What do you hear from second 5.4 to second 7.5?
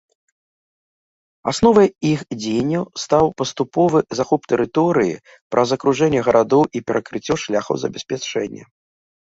праз акружэнне гарадоў і перакрыццё